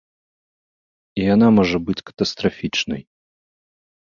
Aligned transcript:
І 1.19 1.27
яна 1.33 1.47
можа 1.57 1.77
быць 1.91 1.97
катастрафічнай. 2.09 3.01